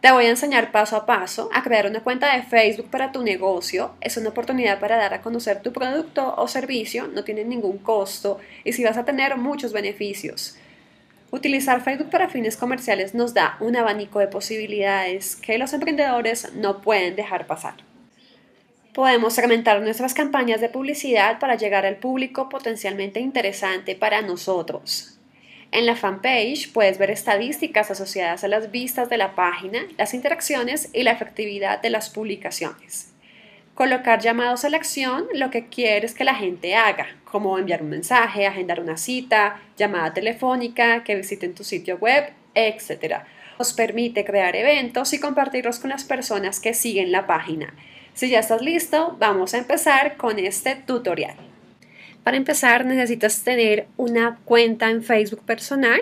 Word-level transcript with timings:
Te 0.00 0.12
voy 0.12 0.26
a 0.26 0.30
enseñar 0.30 0.72
paso 0.72 0.94
a 0.94 1.06
paso 1.06 1.48
a 1.52 1.62
crear 1.62 1.86
una 1.86 2.00
cuenta 2.00 2.36
de 2.36 2.42
Facebook 2.42 2.90
para 2.90 3.12
tu 3.12 3.22
negocio. 3.22 3.92
Es 4.00 4.16
una 4.16 4.28
oportunidad 4.28 4.78
para 4.78 4.96
dar 4.96 5.14
a 5.14 5.22
conocer 5.22 5.62
tu 5.62 5.72
producto 5.72 6.34
o 6.36 6.46
servicio, 6.48 7.08
no 7.08 7.24
tiene 7.24 7.44
ningún 7.44 7.78
costo 7.78 8.38
y 8.62 8.72
si 8.72 8.84
vas 8.84 8.98
a 8.98 9.04
tener 9.04 9.36
muchos 9.36 9.72
beneficios. 9.72 10.58
Utilizar 11.30 11.82
Facebook 11.82 12.10
para 12.10 12.28
fines 12.28 12.56
comerciales 12.56 13.14
nos 13.14 13.34
da 13.34 13.56
un 13.60 13.74
abanico 13.74 14.20
de 14.20 14.28
posibilidades 14.28 15.34
que 15.34 15.58
los 15.58 15.72
emprendedores 15.72 16.52
no 16.54 16.82
pueden 16.82 17.16
dejar 17.16 17.46
pasar. 17.46 17.74
Podemos 18.92 19.34
segmentar 19.34 19.80
nuestras 19.82 20.14
campañas 20.14 20.60
de 20.60 20.68
publicidad 20.68 21.38
para 21.38 21.56
llegar 21.56 21.84
al 21.84 21.96
público 21.96 22.48
potencialmente 22.48 23.20
interesante 23.20 23.96
para 23.96 24.22
nosotros. 24.22 25.15
En 25.72 25.84
la 25.84 25.96
fanpage 25.96 26.72
puedes 26.72 26.98
ver 26.98 27.10
estadísticas 27.10 27.90
asociadas 27.90 28.44
a 28.44 28.48
las 28.48 28.70
vistas 28.70 29.10
de 29.10 29.16
la 29.16 29.34
página, 29.34 29.86
las 29.98 30.14
interacciones 30.14 30.90
y 30.92 31.02
la 31.02 31.12
efectividad 31.12 31.82
de 31.82 31.90
las 31.90 32.08
publicaciones. 32.08 33.12
Colocar 33.74 34.20
llamados 34.20 34.64
a 34.64 34.70
la 34.70 34.78
acción 34.78 35.26
lo 35.34 35.50
que 35.50 35.68
quieres 35.68 36.14
que 36.14 36.24
la 36.24 36.34
gente 36.34 36.74
haga, 36.74 37.08
como 37.24 37.58
enviar 37.58 37.82
un 37.82 37.90
mensaje, 37.90 38.46
agendar 38.46 38.80
una 38.80 38.96
cita, 38.96 39.60
llamada 39.76 40.14
telefónica, 40.14 41.04
que 41.04 41.16
visiten 41.16 41.54
tu 41.54 41.62
sitio 41.62 41.98
web, 41.98 42.32
etc. 42.54 43.24
Nos 43.58 43.74
permite 43.74 44.24
crear 44.24 44.56
eventos 44.56 45.12
y 45.12 45.20
compartirlos 45.20 45.78
con 45.78 45.90
las 45.90 46.04
personas 46.04 46.58
que 46.58 46.72
siguen 46.72 47.12
la 47.12 47.26
página. 47.26 47.74
Si 48.14 48.30
ya 48.30 48.38
estás 48.38 48.62
listo, 48.62 49.14
vamos 49.18 49.52
a 49.52 49.58
empezar 49.58 50.16
con 50.16 50.38
este 50.38 50.76
tutorial. 50.76 51.36
Para 52.26 52.38
empezar 52.38 52.84
necesitas 52.84 53.44
tener 53.44 53.86
una 53.96 54.40
cuenta 54.44 54.90
en 54.90 55.04
Facebook 55.04 55.42
personal. 55.44 56.00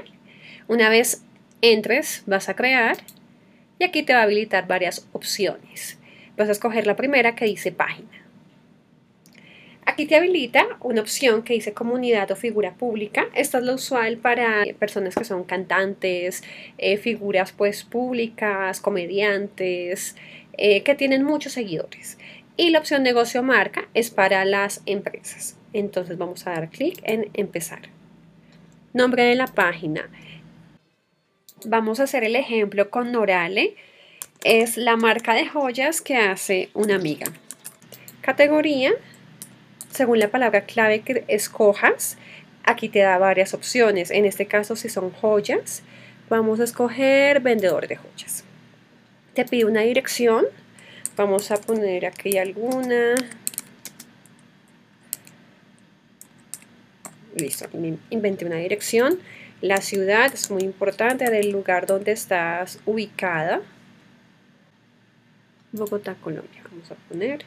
Una 0.69 0.88
vez 0.88 1.23
entres 1.60 2.23
vas 2.24 2.48
a 2.48 2.56
crear 2.56 2.97
y 3.78 3.84
aquí 3.84 4.02
te 4.02 4.14
va 4.14 4.20
a 4.20 4.23
habilitar 4.23 4.66
varias 4.66 5.06
opciones. 5.12 5.98
Vas 6.38 6.48
a 6.48 6.52
escoger 6.52 6.87
la 6.87 6.97
primera 6.97 7.34
que 7.34 7.44
dice 7.44 7.72
página. 7.72 8.25
Aquí 9.84 10.06
te 10.06 10.16
habilita 10.16 10.66
una 10.81 11.03
opción 11.03 11.42
que 11.42 11.53
dice 11.53 11.75
comunidad 11.75 12.31
o 12.31 12.36
figura 12.36 12.72
pública. 12.72 13.27
Esta 13.34 13.59
es 13.59 13.64
lo 13.64 13.75
usual 13.75 14.16
para 14.16 14.64
personas 14.78 15.16
que 15.16 15.25
son 15.25 15.44
cantantes, 15.44 16.42
eh, 16.78 16.97
figuras 16.97 17.53
pues 17.53 17.84
públicas, 17.84 18.81
comediantes, 18.81 20.16
eh, 20.56 20.84
que 20.84 20.94
tienen 20.94 21.22
muchos 21.22 21.53
seguidores. 21.53 22.16
Y 22.56 22.70
la 22.70 22.78
opción 22.78 23.03
negocio 23.03 23.42
marca 23.42 23.88
es 23.92 24.11
para 24.11 24.47
las 24.47 24.81
empresas. 24.86 25.59
Entonces 25.75 26.17
vamos 26.17 26.47
a 26.47 26.53
dar 26.53 26.70
clic 26.70 27.00
en 27.03 27.28
empezar. 27.34 27.83
Nombre 28.92 29.25
de 29.25 29.34
la 29.34 29.48
página. 29.48 30.08
Vamos 31.66 31.98
a 31.98 32.05
hacer 32.05 32.22
el 32.22 32.36
ejemplo 32.36 32.91
con 32.91 33.11
Norale. 33.11 33.75
Es 34.44 34.77
la 34.77 34.97
marca 34.97 35.34
de 35.34 35.47
joyas 35.47 36.00
que 36.00 36.16
hace 36.16 36.70
una 36.75 36.94
amiga. 36.94 37.27
Categoría. 38.20 38.92
Según 39.91 40.20
la 40.20 40.28
palabra 40.28 40.62
clave 40.62 41.00
que 41.00 41.25
escojas, 41.28 42.19
aquí 42.62 42.88
te 42.88 43.00
da 43.00 43.19
varias 43.19 43.53
opciones. 43.53 44.12
En 44.12 44.27
este 44.27 44.47
caso, 44.47 44.77
si 44.77 44.88
son 44.88 45.11
joyas, 45.11 45.83
vamos 46.28 46.61
a 46.61 46.64
escoger 46.64 47.41
vendedor 47.41 47.88
de 47.88 47.97
joyas. 47.97 48.44
Te 49.34 49.44
pide 49.44 49.64
una 49.64 49.81
dirección. 49.81 50.47
Vamos 51.16 51.50
a 51.50 51.56
poner 51.56 52.06
aquí 52.06 52.38
alguna. 52.38 53.14
Listo, 57.35 57.69
inventé 58.11 58.45
una 58.45 58.57
dirección. 58.57 59.19
La 59.61 59.81
ciudad 59.81 60.33
es 60.33 60.51
muy 60.51 60.63
importante 60.63 61.31
del 61.31 61.51
lugar 61.51 61.87
donde 61.87 62.13
estás 62.13 62.79
ubicada. 62.87 63.63
Bogotá, 65.73 66.15
Colombia. 66.21 66.62
Vamos 66.71 66.91
a 66.91 66.95
poner. 67.09 67.45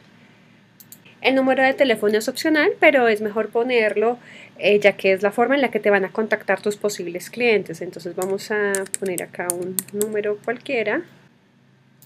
El 1.20 1.34
número 1.34 1.62
de 1.62 1.74
teléfono 1.74 2.16
es 2.16 2.28
opcional, 2.28 2.72
pero 2.78 3.08
es 3.08 3.20
mejor 3.20 3.48
ponerlo 3.48 4.18
eh, 4.58 4.80
ya 4.80 4.96
que 4.96 5.12
es 5.12 5.22
la 5.22 5.30
forma 5.30 5.54
en 5.54 5.62
la 5.62 5.70
que 5.70 5.80
te 5.80 5.90
van 5.90 6.04
a 6.04 6.12
contactar 6.12 6.60
tus 6.60 6.76
posibles 6.76 7.30
clientes. 7.30 7.80
Entonces 7.80 8.14
vamos 8.14 8.50
a 8.50 8.72
poner 8.98 9.22
acá 9.22 9.48
un 9.52 9.76
número 9.92 10.38
cualquiera. 10.44 11.02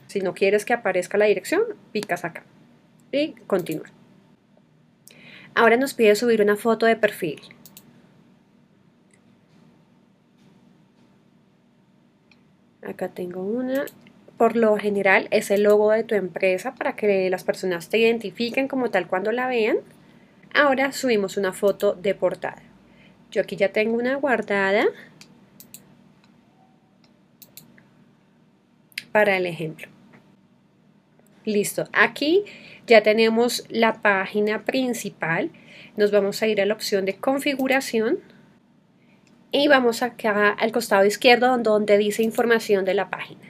Si 0.06 0.20
no 0.20 0.34
quieres 0.34 0.64
que 0.64 0.74
aparezca 0.74 1.16
la 1.16 1.24
dirección, 1.24 1.62
picas 1.92 2.24
acá 2.24 2.44
y 3.10 3.32
continúa. 3.46 3.86
Ahora 5.54 5.76
nos 5.76 5.94
pide 5.94 6.14
subir 6.14 6.42
una 6.42 6.56
foto 6.56 6.86
de 6.86 6.96
perfil. 6.96 7.40
Acá 12.82 13.08
tengo 13.08 13.42
una. 13.42 13.84
Por 14.36 14.56
lo 14.56 14.76
general 14.76 15.28
es 15.30 15.50
el 15.50 15.62
logo 15.62 15.92
de 15.92 16.04
tu 16.04 16.14
empresa 16.14 16.74
para 16.74 16.96
que 16.96 17.30
las 17.30 17.44
personas 17.44 17.88
te 17.88 17.98
identifiquen 17.98 18.66
como 18.66 18.90
tal 18.90 19.06
cuando 19.06 19.30
la 19.30 19.46
vean. 19.46 19.76
Ahora 20.52 20.92
subimos 20.92 21.36
una 21.36 21.52
foto 21.52 21.94
de 21.94 22.14
portada. 22.14 22.62
Yo 23.30 23.40
aquí 23.40 23.56
ya 23.56 23.70
tengo 23.70 23.96
una 23.96 24.16
guardada 24.16 24.84
para 29.12 29.36
el 29.36 29.46
ejemplo. 29.46 29.88
Listo, 31.44 31.88
aquí 31.92 32.44
ya 32.86 33.02
tenemos 33.02 33.64
la 33.68 34.02
página 34.02 34.64
principal. 34.64 35.50
Nos 35.96 36.10
vamos 36.10 36.42
a 36.42 36.46
ir 36.46 36.60
a 36.60 36.66
la 36.66 36.74
opción 36.74 37.04
de 37.04 37.16
configuración 37.16 38.18
y 39.52 39.68
vamos 39.68 40.02
acá 40.02 40.48
al 40.48 40.72
costado 40.72 41.04
izquierdo 41.04 41.56
donde 41.58 41.98
dice 41.98 42.22
información 42.22 42.84
de 42.84 42.94
la 42.94 43.10
página. 43.10 43.42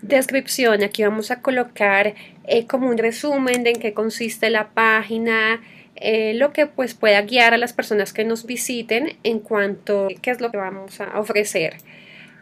Descripción, 0.00 0.82
aquí 0.82 1.02
vamos 1.02 1.30
a 1.30 1.42
colocar 1.42 2.14
eh, 2.44 2.66
como 2.66 2.88
un 2.88 2.98
resumen 2.98 3.62
de 3.64 3.70
en 3.70 3.80
qué 3.80 3.92
consiste 3.92 4.50
la 4.50 4.70
página, 4.70 5.60
eh, 5.96 6.34
lo 6.34 6.52
que 6.52 6.66
pues 6.66 6.94
pueda 6.94 7.22
guiar 7.22 7.54
a 7.54 7.58
las 7.58 7.72
personas 7.72 8.12
que 8.12 8.24
nos 8.24 8.46
visiten 8.46 9.16
en 9.22 9.40
cuanto 9.40 10.06
a 10.06 10.20
qué 10.20 10.30
es 10.30 10.40
lo 10.40 10.50
que 10.50 10.56
vamos 10.56 11.00
a 11.00 11.20
ofrecer. 11.20 11.76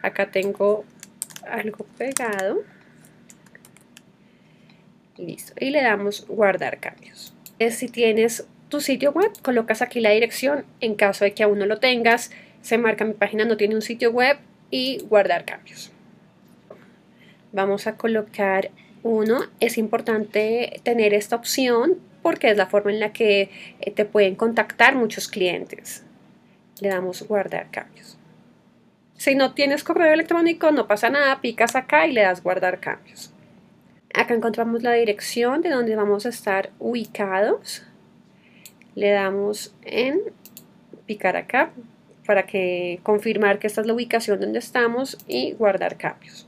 Acá 0.02 0.30
tengo 0.30 0.84
algo 1.50 1.86
pegado. 1.98 2.62
Listo. 5.18 5.52
Y 5.58 5.70
le 5.70 5.82
damos 5.82 6.26
guardar 6.26 6.80
cambios. 6.80 7.34
Si 7.70 7.88
tienes 7.88 8.46
tu 8.70 8.80
sitio 8.80 9.12
web, 9.12 9.30
colocas 9.42 9.82
aquí 9.82 10.00
la 10.00 10.10
dirección, 10.10 10.64
en 10.80 10.94
caso 10.94 11.24
de 11.24 11.34
que 11.34 11.42
aún 11.42 11.58
no 11.58 11.66
lo 11.66 11.78
tengas, 11.78 12.30
se 12.62 12.78
marca 12.78 13.04
mi 13.04 13.12
página 13.12 13.44
no 13.44 13.56
tiene 13.56 13.74
un 13.74 13.82
sitio 13.82 14.10
web 14.10 14.38
y 14.70 15.00
guardar 15.08 15.44
cambios. 15.44 15.90
Vamos 17.52 17.86
a 17.86 17.96
colocar 17.96 18.70
uno, 19.02 19.40
es 19.60 19.76
importante 19.76 20.80
tener 20.84 21.12
esta 21.14 21.36
opción 21.36 21.98
porque 22.22 22.50
es 22.50 22.56
la 22.56 22.66
forma 22.66 22.92
en 22.92 23.00
la 23.00 23.12
que 23.12 23.50
eh, 23.80 23.90
te 23.90 24.04
pueden 24.04 24.36
contactar 24.36 24.94
muchos 24.94 25.28
clientes. 25.28 26.04
Le 26.80 26.88
damos 26.88 27.22
guardar 27.22 27.70
cambios. 27.70 28.18
Si 29.16 29.34
no 29.34 29.52
tienes 29.52 29.84
correo 29.84 30.12
electrónico, 30.12 30.70
no 30.70 30.86
pasa 30.86 31.10
nada, 31.10 31.40
picas 31.40 31.76
acá 31.76 32.06
y 32.06 32.12
le 32.12 32.22
das 32.22 32.42
guardar 32.42 32.80
cambios. 32.80 33.32
Acá 34.14 34.34
encontramos 34.34 34.82
la 34.82 34.92
dirección 34.92 35.60
de 35.60 35.70
donde 35.70 35.96
vamos 35.96 36.24
a 36.26 36.30
estar 36.30 36.70
ubicados 36.78 37.84
le 39.00 39.12
damos 39.12 39.74
en 39.82 40.20
picar 41.06 41.34
acá 41.34 41.70
para 42.26 42.44
que 42.44 43.00
confirmar 43.02 43.58
que 43.58 43.66
esta 43.66 43.80
es 43.80 43.86
la 43.86 43.94
ubicación 43.94 44.38
donde 44.38 44.58
estamos 44.58 45.16
y 45.26 45.52
guardar 45.52 45.96
cambios. 45.96 46.46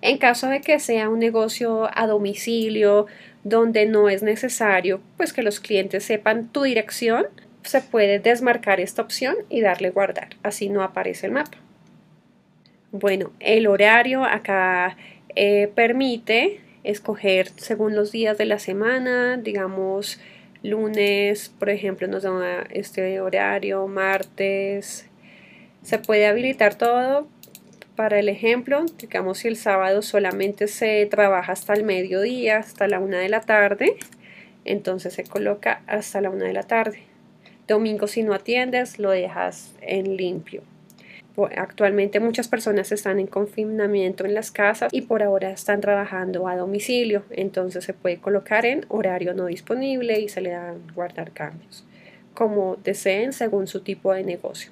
En 0.00 0.16
caso 0.16 0.48
de 0.48 0.62
que 0.62 0.78
sea 0.80 1.10
un 1.10 1.18
negocio 1.18 1.90
a 1.94 2.06
domicilio 2.06 3.06
donde 3.42 3.84
no 3.84 4.08
es 4.08 4.22
necesario 4.22 5.02
pues 5.18 5.34
que 5.34 5.42
los 5.42 5.60
clientes 5.60 6.04
sepan 6.04 6.48
tu 6.48 6.62
dirección, 6.62 7.26
se 7.64 7.82
puede 7.82 8.18
desmarcar 8.18 8.80
esta 8.80 9.02
opción 9.02 9.36
y 9.50 9.60
darle 9.60 9.90
guardar, 9.90 10.28
así 10.42 10.70
no 10.70 10.82
aparece 10.82 11.26
el 11.26 11.32
mapa. 11.32 11.58
Bueno, 12.92 13.30
el 13.40 13.66
horario 13.66 14.24
acá 14.24 14.96
eh, 15.36 15.70
permite 15.74 16.60
escoger 16.82 17.48
según 17.56 17.94
los 17.94 18.10
días 18.10 18.38
de 18.38 18.46
la 18.46 18.58
semana, 18.58 19.36
digamos 19.36 20.18
lunes, 20.64 21.52
por 21.58 21.70
ejemplo, 21.70 22.08
nos 22.08 22.24
da 22.24 22.66
este 22.70 23.20
horario, 23.20 23.86
martes. 23.86 25.06
Se 25.82 25.98
puede 25.98 26.26
habilitar 26.26 26.74
todo 26.74 27.28
para 27.94 28.18
el 28.18 28.28
ejemplo, 28.28 28.84
digamos 28.98 29.38
si 29.38 29.48
el 29.48 29.56
sábado 29.56 30.02
solamente 30.02 30.66
se 30.66 31.06
trabaja 31.06 31.52
hasta 31.52 31.74
el 31.74 31.84
mediodía, 31.84 32.56
hasta 32.56 32.88
la 32.88 32.98
una 32.98 33.20
de 33.20 33.28
la 33.28 33.40
tarde, 33.40 33.94
entonces 34.64 35.14
se 35.14 35.22
coloca 35.22 35.82
hasta 35.86 36.20
la 36.20 36.30
una 36.30 36.46
de 36.46 36.54
la 36.54 36.64
tarde. 36.64 37.04
Domingo 37.68 38.08
si 38.08 38.22
no 38.22 38.34
atiendes, 38.34 38.98
lo 38.98 39.10
dejas 39.10 39.74
en 39.80 40.16
limpio. 40.16 40.62
Actualmente 41.56 42.20
muchas 42.20 42.46
personas 42.46 42.92
están 42.92 43.18
en 43.18 43.26
confinamiento 43.26 44.24
en 44.24 44.34
las 44.34 44.52
casas 44.52 44.92
y 44.92 45.02
por 45.02 45.22
ahora 45.22 45.50
están 45.50 45.80
trabajando 45.80 46.46
a 46.46 46.56
domicilio, 46.56 47.24
entonces 47.30 47.84
se 47.84 47.92
puede 47.92 48.18
colocar 48.18 48.64
en 48.64 48.86
horario 48.88 49.34
no 49.34 49.46
disponible 49.46 50.20
y 50.20 50.28
se 50.28 50.40
le 50.40 50.50
dan 50.50 50.82
guardar 50.94 51.32
cambios, 51.32 51.84
como 52.34 52.76
deseen 52.76 53.32
según 53.32 53.66
su 53.66 53.80
tipo 53.80 54.12
de 54.12 54.22
negocio. 54.22 54.70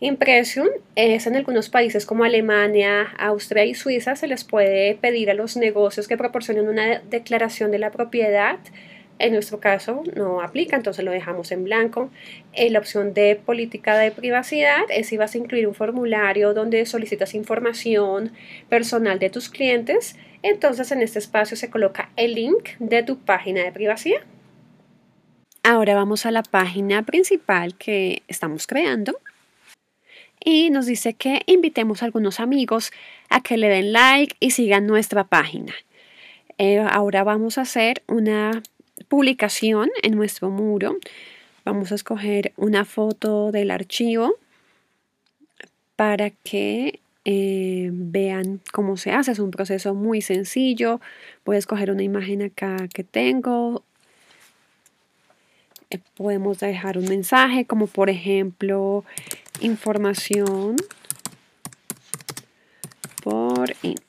Impresium 0.00 0.68
es 0.96 1.26
en 1.26 1.36
algunos 1.36 1.70
países 1.70 2.04
como 2.04 2.24
Alemania, 2.24 3.14
Austria 3.18 3.64
y 3.64 3.74
Suiza 3.74 4.16
se 4.16 4.26
les 4.26 4.44
puede 4.44 4.96
pedir 4.96 5.30
a 5.30 5.34
los 5.34 5.56
negocios 5.56 6.08
que 6.08 6.18
proporcionen 6.18 6.68
una 6.68 6.98
declaración 6.98 7.70
de 7.70 7.78
la 7.78 7.90
propiedad. 7.90 8.58
En 9.18 9.32
nuestro 9.32 9.60
caso 9.60 10.02
no 10.16 10.40
aplica, 10.40 10.76
entonces 10.76 11.04
lo 11.04 11.12
dejamos 11.12 11.52
en 11.52 11.64
blanco. 11.64 12.10
En 12.52 12.72
la 12.72 12.80
opción 12.80 13.14
de 13.14 13.36
política 13.36 13.96
de 13.96 14.10
privacidad 14.10 14.82
es 14.90 15.08
si 15.08 15.16
vas 15.16 15.34
a 15.34 15.38
incluir 15.38 15.68
un 15.68 15.74
formulario 15.74 16.52
donde 16.52 16.84
solicitas 16.84 17.34
información 17.34 18.32
personal 18.68 19.18
de 19.18 19.30
tus 19.30 19.48
clientes. 19.48 20.16
Entonces 20.42 20.90
en 20.90 21.00
este 21.00 21.20
espacio 21.20 21.56
se 21.56 21.70
coloca 21.70 22.10
el 22.16 22.34
link 22.34 22.70
de 22.80 23.02
tu 23.02 23.18
página 23.18 23.62
de 23.62 23.72
privacidad. 23.72 24.20
Ahora 25.62 25.94
vamos 25.94 26.26
a 26.26 26.30
la 26.30 26.42
página 26.42 27.02
principal 27.04 27.76
que 27.76 28.22
estamos 28.28 28.66
creando 28.66 29.18
y 30.44 30.68
nos 30.70 30.86
dice 30.86 31.14
que 31.14 31.40
invitemos 31.46 32.02
a 32.02 32.06
algunos 32.06 32.38
amigos 32.38 32.92
a 33.30 33.40
que 33.42 33.56
le 33.56 33.68
den 33.68 33.92
like 33.92 34.36
y 34.40 34.50
sigan 34.50 34.86
nuestra 34.86 35.24
página. 35.24 35.72
Eh, 36.58 36.78
ahora 36.78 37.24
vamos 37.24 37.56
a 37.56 37.62
hacer 37.62 38.02
una 38.06 38.62
publicación 39.08 39.90
en 40.02 40.14
nuestro 40.14 40.50
muro. 40.50 40.96
Vamos 41.64 41.92
a 41.92 41.94
escoger 41.94 42.52
una 42.56 42.84
foto 42.84 43.50
del 43.52 43.70
archivo 43.70 44.34
para 45.96 46.30
que 46.30 47.00
eh, 47.24 47.90
vean 47.92 48.60
cómo 48.72 48.96
se 48.96 49.12
hace. 49.12 49.32
Es 49.32 49.38
un 49.38 49.50
proceso 49.50 49.94
muy 49.94 50.20
sencillo. 50.20 51.00
Voy 51.44 51.56
a 51.56 51.58
escoger 51.58 51.90
una 51.90 52.02
imagen 52.02 52.42
acá 52.42 52.76
que 52.92 53.04
tengo. 53.04 53.82
Eh, 55.90 56.00
podemos 56.16 56.58
dejar 56.58 56.98
un 56.98 57.08
mensaje 57.08 57.64
como 57.64 57.86
por 57.86 58.10
ejemplo 58.10 59.04
información 59.60 60.76
por 63.22 63.74
inbox. 63.82 64.03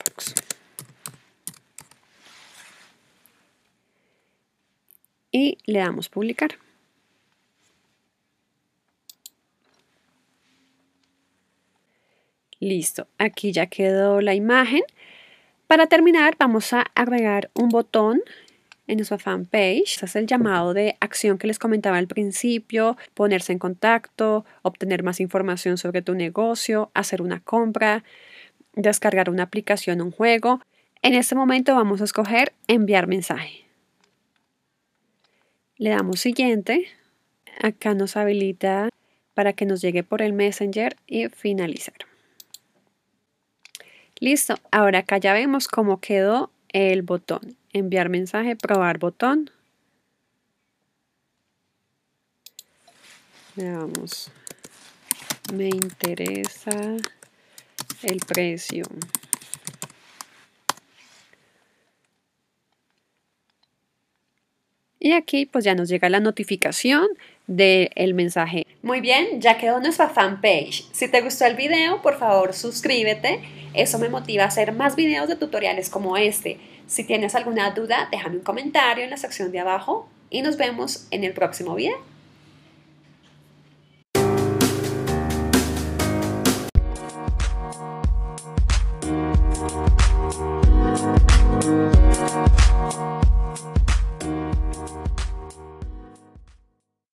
Y 5.36 5.58
le 5.66 5.80
damos 5.80 6.08
publicar. 6.08 6.52
Listo, 12.58 13.06
aquí 13.18 13.52
ya 13.52 13.66
quedó 13.66 14.22
la 14.22 14.34
imagen. 14.34 14.80
Para 15.66 15.88
terminar 15.88 16.36
vamos 16.38 16.72
a 16.72 16.86
agregar 16.94 17.50
un 17.52 17.68
botón 17.68 18.22
en 18.86 18.96
nuestra 18.96 19.18
fanpage. 19.18 20.02
es 20.02 20.16
el 20.16 20.26
llamado 20.26 20.72
de 20.72 20.96
acción 21.00 21.36
que 21.36 21.48
les 21.48 21.58
comentaba 21.58 21.98
al 21.98 22.06
principio, 22.06 22.96
ponerse 23.12 23.52
en 23.52 23.58
contacto, 23.58 24.46
obtener 24.62 25.02
más 25.02 25.20
información 25.20 25.76
sobre 25.76 26.00
tu 26.00 26.14
negocio, 26.14 26.90
hacer 26.94 27.20
una 27.20 27.40
compra, 27.40 28.04
descargar 28.72 29.28
una 29.28 29.42
aplicación, 29.42 30.00
un 30.00 30.12
juego. 30.12 30.62
En 31.02 31.12
este 31.12 31.34
momento 31.34 31.74
vamos 31.74 32.00
a 32.00 32.04
escoger 32.04 32.54
enviar 32.68 33.06
mensaje. 33.06 33.65
Le 35.78 35.90
damos 35.90 36.20
siguiente. 36.20 36.88
Acá 37.60 37.94
nos 37.94 38.16
habilita 38.16 38.88
para 39.34 39.52
que 39.52 39.66
nos 39.66 39.80
llegue 39.80 40.02
por 40.02 40.22
el 40.22 40.32
Messenger 40.32 40.96
y 41.06 41.28
finalizar. 41.28 41.96
Listo, 44.18 44.54
ahora 44.70 45.00
acá 45.00 45.18
ya 45.18 45.32
vemos 45.32 45.68
cómo 45.68 46.00
quedó 46.00 46.50
el 46.72 47.02
botón 47.02 47.56
enviar 47.78 48.08
mensaje, 48.08 48.56
probar 48.56 48.98
botón. 48.98 49.50
Veamos. 53.54 54.30
Me 55.52 55.68
interesa 55.68 56.96
el 58.02 58.18
precio. 58.26 58.84
Y 65.06 65.12
aquí 65.12 65.46
pues 65.46 65.64
ya 65.64 65.76
nos 65.76 65.88
llega 65.88 66.08
la 66.08 66.18
notificación 66.18 67.06
del 67.46 68.12
mensaje. 68.14 68.66
Muy 68.82 69.00
bien, 69.00 69.40
ya 69.40 69.56
quedó 69.56 69.78
nuestra 69.78 70.08
fanpage. 70.08 70.84
Si 70.90 71.06
te 71.06 71.20
gustó 71.20 71.46
el 71.46 71.54
video, 71.54 72.02
por 72.02 72.18
favor 72.18 72.52
suscríbete. 72.52 73.40
Eso 73.72 74.00
me 74.00 74.08
motiva 74.08 74.42
a 74.42 74.48
hacer 74.48 74.72
más 74.72 74.96
videos 74.96 75.28
de 75.28 75.36
tutoriales 75.36 75.90
como 75.90 76.16
este. 76.16 76.58
Si 76.88 77.04
tienes 77.04 77.36
alguna 77.36 77.70
duda, 77.70 78.08
déjame 78.10 78.38
un 78.38 78.42
comentario 78.42 79.04
en 79.04 79.10
la 79.10 79.16
sección 79.16 79.52
de 79.52 79.60
abajo 79.60 80.08
y 80.28 80.42
nos 80.42 80.56
vemos 80.56 81.06
en 81.12 81.22
el 81.22 81.34
próximo 81.34 81.76
video. 81.76 81.94